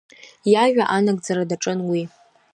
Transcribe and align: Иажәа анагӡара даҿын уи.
Иажәа 0.51 0.83
анагӡара 0.95 1.49
даҿын 1.49 1.79
уи. 1.89 2.03